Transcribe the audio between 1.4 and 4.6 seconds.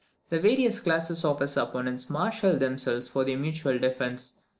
his opponents marshalled themselves for their mutual defence.